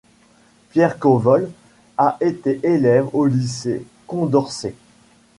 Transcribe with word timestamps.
Pierre 0.71 0.97
Corvol 0.97 1.51
a 1.95 2.17
été 2.21 2.59
élève 2.63 3.05
au 3.13 3.27
lycée 3.27 3.85
Condorcet. 4.07 4.73